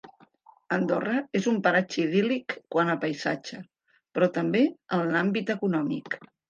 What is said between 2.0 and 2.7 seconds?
idíl·lic